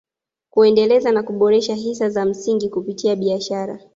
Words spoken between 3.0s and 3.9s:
biashara